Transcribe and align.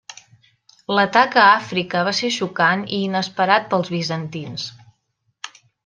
L'atac 0.99 1.37
a 1.41 1.43
Àfrica 1.49 2.01
va 2.09 2.13
ser 2.21 2.31
xocant 2.37 2.87
i 2.97 2.99
inesperat 3.11 3.71
pels 3.75 3.93
bizantins. 3.99 4.65